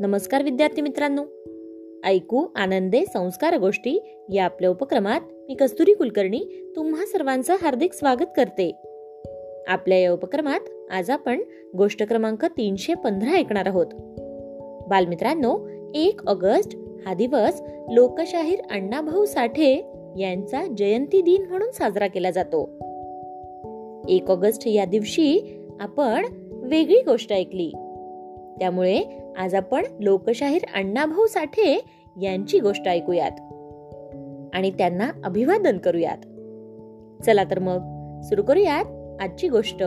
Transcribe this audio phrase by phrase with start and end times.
[0.00, 1.24] नमस्कार विद्यार्थी मित्रांनो.
[2.04, 8.72] ऐकू आनंदे संस्कार गोष्टी या आपल्या उपक्रमात मी कस्तुरी कुलकर्णी तुम्हा सर्वांचं हार्दिक स्वागत करते.
[9.68, 10.60] आपल्या या उपक्रमात
[10.90, 11.42] आज आपण
[11.76, 13.86] गोष्ट क्रमांक तीनशे पंधरा ऐकणार आहोत.
[14.88, 15.58] बालमित्रांनो
[15.94, 16.76] एक ऑगस्ट
[17.06, 22.70] हा दिवस लोकशाहीर अण्णाभाऊ साठे यांचा जयंती दिन म्हणून साजरा केला जातो.
[24.08, 27.72] एक ऑगस्ट या दिवशी आपण वेगळी गोष्ट ऐकली.
[28.58, 29.02] त्यामुळे
[29.38, 31.84] आज आपण लोकशाहीर अण्णाभाऊ साठे
[32.22, 33.30] यांची गोष्ट ऐकूयात.
[34.54, 36.18] आणि त्यांना अभिवादन करूयात.
[37.22, 37.78] चला तर मग
[38.22, 38.84] सुरू करूयात
[39.22, 39.82] आजची गोष्ट.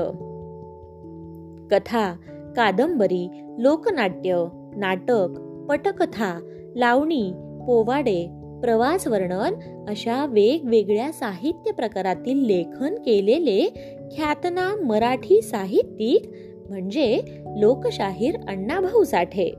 [1.72, 2.14] कथा
[2.56, 3.30] कादंबरी
[3.60, 5.28] लोकनाट्य नाटक
[5.70, 6.40] पटकथा
[6.76, 7.32] लावणी
[7.68, 8.30] पोवाडे
[8.62, 9.54] प्रवास वर्णन
[9.88, 13.70] अशा वेगवेगळ्या साहित्य प्रकारातील लेखन केलेले
[14.16, 16.32] ख्यातनाम मराठी साहित्यिक
[16.70, 17.22] म्हणजे
[17.56, 19.52] लोकशाहीर अण्णाभाऊ साठे.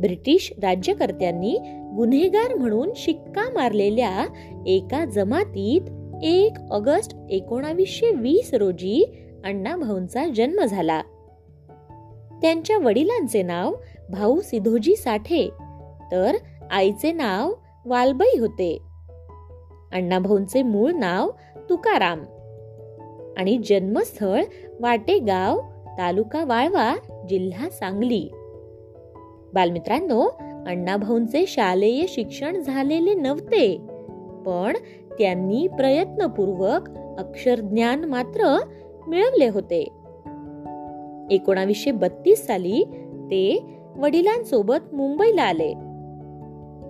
[0.00, 1.58] ब्रिटिश राज्यकर्त्यांनी
[1.96, 4.26] गुन्हेगार म्हणून शिक्का मारलेल्या
[4.66, 5.80] एका जमातीत
[6.22, 11.02] एक ऑगस्ट एकोणावीसशे वीस रोजी अण्णाभाऊंचा जन्म झाला.
[12.42, 13.74] त्यांच्या वडिलांचे नाव
[14.10, 15.50] भाऊ सिधोजी साठे
[16.12, 16.34] तर
[16.70, 17.52] आईचे नाव
[17.86, 18.78] वालबाई होते.
[19.92, 21.30] अण्णाभाऊंचे मूळ नाव
[21.70, 22.20] तुकाराम.
[23.36, 24.44] आणि जन्मस्थळ
[24.80, 25.60] वाटेगाव
[25.98, 26.96] तालुका वाळवा
[27.28, 28.28] जिल्हा सांगली.
[29.54, 30.22] बालमित्रांनो
[30.66, 33.76] अण्णाभाऊंचे शालेय शिक्षण झालेले नव्हते
[34.46, 34.76] पण
[35.18, 38.58] त्यांनी प्रयत्नपूर्वक अक्षरज्ञान मात्र
[39.08, 39.80] मिळवले होते.
[41.30, 42.84] एकोणावीसशे बत्तीस साली
[43.24, 43.64] ते
[43.96, 45.74] वडिलांसोबत मुंबईला आले.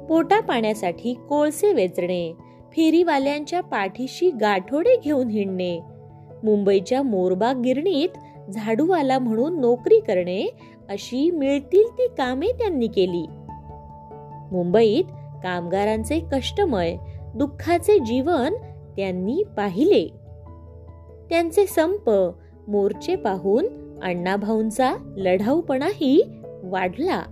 [0.09, 2.33] पोटा पाण्यासाठी कोळसे वेचणे
[2.73, 5.81] फेरीवाल्यांच्या पाठीशी गाठोडे घेऊन हिंडणे
[6.45, 8.09] मुंबईच्या मोरबाग गिरणीत
[8.53, 10.55] झाडूवाला म्हणून नोकरी करणे
[10.89, 13.27] अशी मिळतील ती कामे त्यांनी केली.
[14.53, 15.05] मुंबईत
[15.43, 16.97] कामगारांचे कष्टमय
[17.35, 18.55] दुःखाचे जीवन
[18.97, 20.09] त्यांनी पाहिले.
[21.31, 22.11] त्यांचे संप
[22.69, 23.67] मोर्चे पाहून
[24.03, 26.23] अण्णाभाऊंचा लढाऊपणाही
[26.63, 27.23] वाढला.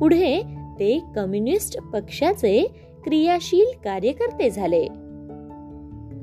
[0.00, 0.42] पुढे
[0.78, 2.66] ते कम्युनिस्ट पक्षाचे
[3.04, 4.88] क्रियाशील कार्यकर्ते झाले.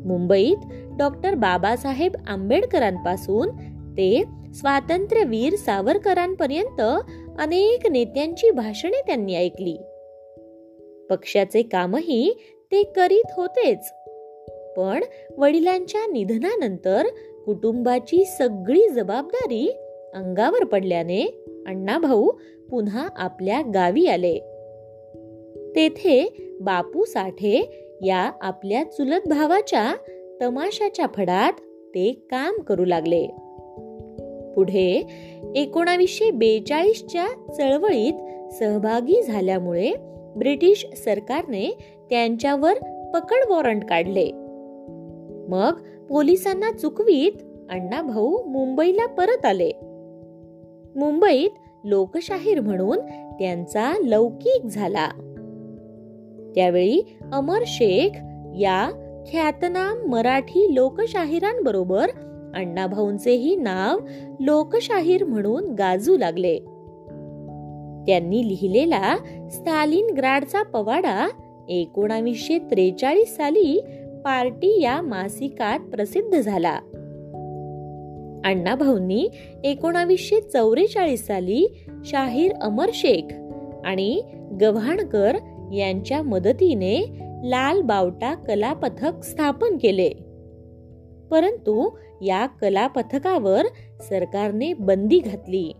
[0.06, 0.58] मुंबईत
[0.98, 3.50] डॉक्टर बाबासाहेब आंबेडकरांपासून
[3.98, 6.82] ते स्वातंत्र्यवीर सावरकरांपर्यंत
[7.40, 9.78] अनेक नेत्यांची भाषणे त्यांनी ऐकली.
[11.10, 12.34] पक्षाचे कामही
[12.72, 13.92] ते करीत होतेच.
[14.78, 15.04] पण
[15.38, 17.06] वडिलांच्या निधनानंतर
[17.46, 19.72] कुटुंबाची सगळी जबाबदारी
[20.14, 21.26] अंगावर पडल्याने
[21.68, 22.32] अण्णाभाऊ
[22.70, 24.40] पुन्हा आपल्या गावी आले.
[25.76, 29.96] तेथे बापू साठे या आपल्या चुलत भावाच्या
[30.42, 31.54] तमाशाच्या फडात
[31.96, 33.28] ते काम करू लागले.
[34.56, 35.08] पुढे
[35.56, 38.14] एकोणावीसशे बेचाळीसच्या चळवळीत
[38.54, 39.92] सहभागी झाल्यामुळे
[40.38, 41.78] ब्रिटिश सरकारने
[42.10, 42.74] त्यांच्यावर
[43.14, 44.32] पकड वॉरंट काढले.
[45.48, 45.74] मग
[46.10, 49.72] पोलिसांना चुकवीत अण्णाभाऊ मुंबईला परत आले.
[50.96, 51.50] मुंबईत
[51.84, 52.98] लोकशाहीर म्हणून
[53.40, 55.10] त्यांचा लौकिक झाला.
[56.56, 57.02] त्यावेळी
[57.34, 58.12] अमर शेख
[58.58, 62.10] या ख्यातनाम मराठी लोकशाहिरांबरोबर
[62.56, 64.00] अण्णाभाऊंचेही नाव
[64.40, 66.58] लोकशाहीर म्हणून गाजू लागले.
[68.08, 69.18] त्यांनी लिहिलेला
[69.52, 71.28] स्टालिन ग्राडचा पवाडा
[71.70, 73.82] एकोणावीसशे त्रेचाळीस साली
[74.26, 76.80] पार्टी या मासिकात प्रसिद्ध झाला.
[78.46, 79.30] अण्णाभाऊंनी
[79.64, 83.34] एकोणावीसशे चौवेचाळीस साली शाहीर अमर शेख
[83.86, 84.22] आणि
[84.62, 85.36] गव्हाणकर
[85.74, 90.10] यांच्या मदतीने लाल बावटा कलापथक स्थापन केले.
[91.32, 91.90] परंतु
[92.22, 93.66] या कलापथकावर
[94.10, 95.74] सरकारने बंदी घातली.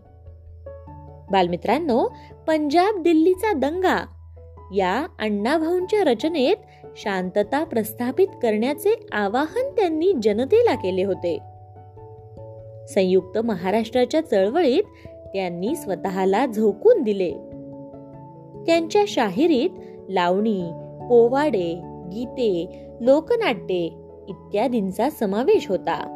[1.30, 2.08] बालमित्रांनो
[2.46, 4.06] पंजाब दिल्लीचा दंगा.
[4.74, 6.56] या अण्णाभाऊंच्या रचनेत
[6.96, 11.38] शांतता प्रस्थापित करण्याचे आवाहन त्यांनी जनतेला केले होते.
[12.88, 14.82] संयुक्त महाराष्ट्राच्या चळवळीत
[15.26, 17.30] त्यांनी स्वतःला झोकून दिले.
[18.66, 19.70] त्यांच्या शाहिरीत
[20.08, 20.70] लावणी
[21.08, 21.82] पोवाडे
[22.12, 23.86] गीते लोकनाट्ये
[24.28, 26.14] इत्यादींचा समावेश होता.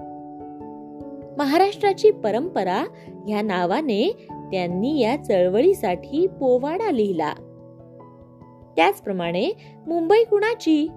[1.38, 2.84] महाराष्ट्राची परंपरा
[3.26, 7.32] ह्या नावाने त्यांनी या चळवळीसाठी पोवाडा लिहिला.
[8.76, 9.52] त्याचप्रमाणे
[9.86, 10.88] मुंबई कुणाची?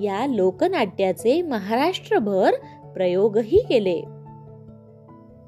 [0.00, 2.50] या लोकनाट्याचे महाराष्ट्रभर
[2.94, 4.02] प्रयोगही केले.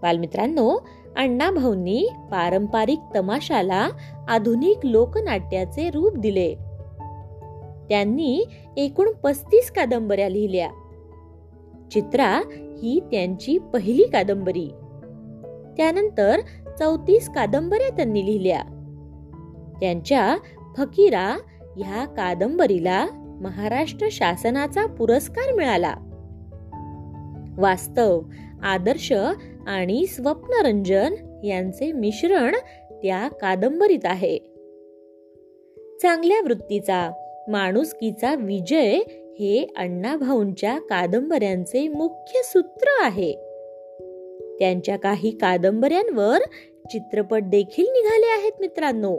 [0.02, 3.88] बालमित्रांनो अण्णाभाऊंनी पारंपरिक तमाशाला
[4.28, 6.69] आधुनिक लोकनाट्याचे रूप दिले.
[7.90, 8.44] त्यांनी
[8.76, 10.70] एकूण पस्तीस कादंबऱ्या लिहिल्या.
[11.90, 12.40] चित्रा
[12.82, 14.68] ही त्यांची पहिली कादंबरी.
[15.76, 16.40] त्यानंतर
[16.78, 18.62] चौतीस कादंबऱ्या त्यांनी लिहिल्या.
[19.80, 20.36] त्यांच्या
[20.76, 21.38] फकीरा
[21.76, 23.06] ह्या कादंबरीला
[23.42, 25.94] महाराष्ट्र शासनाचा पुरस्कार मिळाला.
[27.58, 28.20] वास्तव
[28.62, 29.12] आदर्श
[29.66, 31.14] आणि स्वप्नरंजन
[31.44, 32.54] यांचे मिश्रण
[32.90, 34.38] त्या कादंबरीत आहे.
[36.02, 37.10] चांगल्या वृत्तीचा
[37.50, 43.32] माणुसकीचा विजय हे अण्णाभाऊंच्या कादंबऱ्यांचे मुख्य सूत्र आहे.
[44.58, 46.38] त्यांच्या काही कादंबऱ्यांवर
[46.90, 49.16] चित्रपट देखील निघाले आहेत मित्रांनो.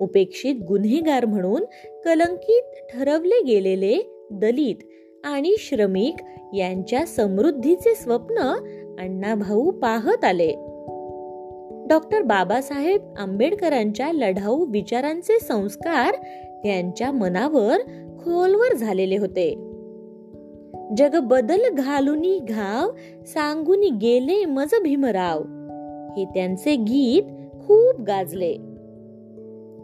[0.00, 1.64] उपेक्षित गुन्हेगार म्हणून
[2.04, 4.76] कलंकित ठरवले गेलेले दलित
[5.24, 6.14] आणि श्रमिक
[6.56, 8.38] यांच्या समृद्धीचे स्वप्न
[8.98, 10.52] अण्णाभाऊ पाहत आले.
[11.88, 16.14] डॉक्टर बाबासाहेब आंबेडकरांच्या लढाऊ विचारांचे संस्कार
[16.64, 17.78] त्यांच्या मनावर
[18.24, 19.68] खोलवर झालेले होते.
[20.96, 22.90] जग बदल घालुनी घाव
[23.24, 25.38] सांगूनी गेले मज भीमराव.
[26.16, 27.22] हे त्यांचे गीत
[27.66, 28.52] खूप गाजले.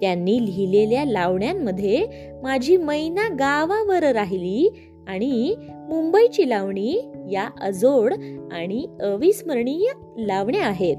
[0.01, 2.07] त्यांनी लिहिलेल्या लावण्यांमध्ये
[2.43, 4.69] माझी मैना गावावर राहिली
[5.09, 5.55] आणि
[5.89, 6.99] मुंबईची लावणी
[7.31, 8.13] या अजोड
[8.53, 9.87] आणि अविस्मरणीय
[10.19, 10.97] लावण्या आहेत.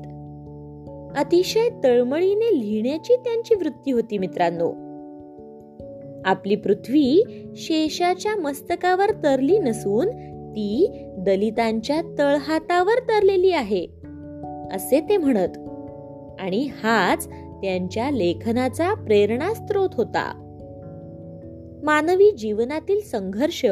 [1.17, 4.88] अतिशय तळमळीने लिहिण्याची त्यांची वृत्ती होती मित्रांनो.
[6.29, 7.23] आपली पृथ्वी
[7.55, 10.07] शेषाच्या मस्तकावर तरली नसून
[10.51, 13.87] ती दलितांच्या तळहातावर तरलेली आहे
[14.71, 15.57] असे ते म्हणत.
[16.39, 17.27] आणि हाच
[17.61, 20.45] त्यांच्या लेखनाचा प्रेरणास्त्रोत होता.
[21.83, 23.65] मानवी जीवनातील संघर्ष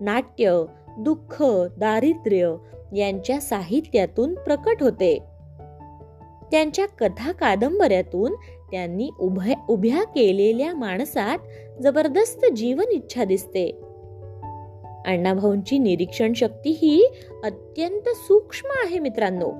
[0.00, 0.64] नाट्य
[0.98, 1.42] दुःख
[1.78, 2.54] दारिद्र्य
[2.96, 5.18] यांच्या साहित्यातून प्रकट होते.
[6.50, 8.32] त्यांच्या कथा कादंबऱ्यातून
[8.74, 11.38] त्यांनी उभ्या उभ्या केलेल्या माणसात
[11.82, 13.66] जबरदस्त जीवन इच्छा दिसते.
[15.06, 17.08] अण्णाभाऊंची निरीक्षण शक्ती ही
[17.44, 19.50] अत्यंत सूक्ष्म आहे मित्रांनो.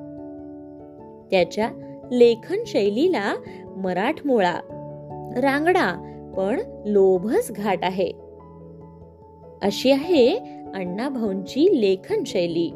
[1.31, 1.71] त्याच्या
[2.13, 3.35] लेखन शैलीला
[3.77, 4.55] मराठमोळा
[5.37, 5.93] रांगडा
[6.37, 8.13] पण लोभस घाट आहे.
[9.63, 10.37] अशी आहे
[10.75, 12.71] अण्णाभाऊंची लेखन शैली.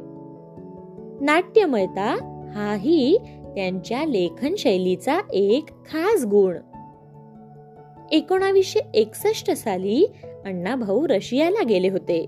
[1.20, 3.19] नाट्यमयता हाही
[3.54, 6.56] त्यांच्या लेखनशैलीचा एक खास गुण.
[8.12, 10.06] एकोणावीसशे एकसष्ट साली
[10.44, 12.26] अण्णाभाऊ रशियाला गेले होते.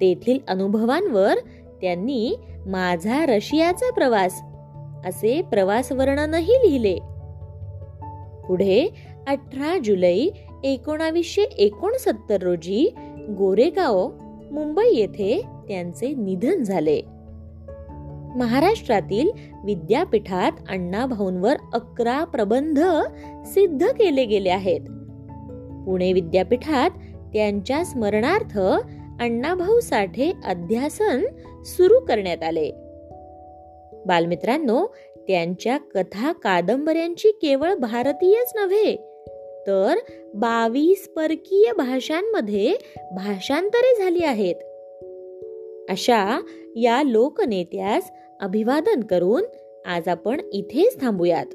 [0.00, 1.34] तेथील अनुभवांवर
[1.80, 2.34] त्यांनी
[2.66, 4.42] माझा रशियाचा प्रवास
[5.06, 6.98] असे प्रवास वर्णनही लिहिले.
[8.48, 8.88] पुढे
[9.26, 10.26] अठरा जुलै
[10.64, 12.94] एकोणावीसशे एकोणसत्तर रोजी
[13.38, 14.10] गोरेगाव
[14.50, 17.02] मुंबई येथे त्यांचे निधन झाले.
[18.38, 19.30] महाराष्ट्रातील
[19.64, 22.80] विद्यापीठात अण्णाभाऊंवर अकरा प्रबंध
[23.46, 24.80] सिद्ध केले गेले आहेत.
[25.86, 26.90] पुणे विद्यापीठात
[27.32, 28.58] त्यांच्या स्मरणार्थ
[29.20, 31.24] अण्णाभाऊ साठे अध्यासन
[31.64, 32.70] सुरू करण्यात आले.
[34.06, 34.86] बालमित्रांनो
[35.16, 38.96] त्यांच्या कथा कादंबऱ्यांची केवळ भारतीयच नव्हे
[39.66, 39.94] तर
[40.34, 42.74] बावीस परकीय भाषांमध्ये
[43.12, 44.54] भाषांतरे झाली आहेत.
[45.90, 46.40] अशा
[46.76, 49.42] या लोकनेत्यास अभिवादन करून
[49.86, 51.46] आज आपण इथेच थांबूयात.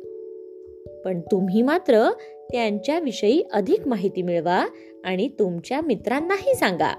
[1.06, 2.10] पण तुम्ही मात्र
[2.52, 4.66] त्यांच्याविषयी अधिक माहिती मिळवा
[5.06, 6.92] आणि तुमच्या मित्रांनाही सांगा.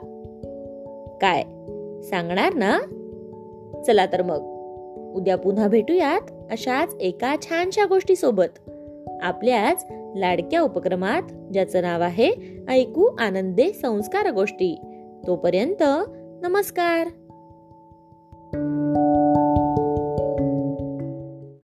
[1.20, 1.42] काय?
[2.02, 2.78] सांगणार ना?
[3.86, 4.40] चला तर मग.
[5.16, 8.70] उद्या पुन्हा भेटूयात अशाच एका छानशा गोष्टी सोबत
[9.22, 9.86] आपल्याच
[10.16, 11.22] लाडक्या उपक्रमात
[11.52, 12.32] ज्याचं नाव आहे
[12.68, 14.78] ऐकू आनंदे संस्कार गोष्टी.
[15.26, 15.82] तोपर्यंत
[16.42, 17.08] नमस्कार!